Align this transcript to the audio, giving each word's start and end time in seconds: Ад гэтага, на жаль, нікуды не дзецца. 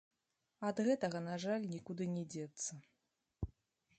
Ад 0.69 0.79
гэтага, 0.87 1.19
на 1.25 1.35
жаль, 1.43 1.69
нікуды 1.75 2.03
не 2.15 2.23
дзецца. 2.37 2.73